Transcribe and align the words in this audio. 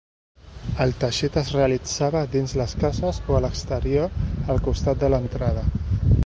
El 0.85 0.93
teixit 1.01 1.35
es 1.41 1.51
realitzava 1.55 2.23
dins 2.37 2.55
les 2.61 2.73
cases 2.85 3.21
o 3.29 3.37
a 3.41 3.43
l’exterior 3.45 4.17
al 4.55 4.63
costat 4.71 5.05
de 5.05 5.13
l’entrada. 5.17 5.69